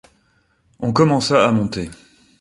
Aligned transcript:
On 0.79 0.93
commença 0.93 1.47
à 1.47 1.51
monter. 1.51 1.91